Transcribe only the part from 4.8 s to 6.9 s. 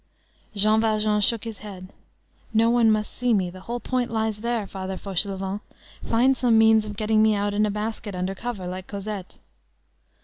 Fauchelevent. Find some means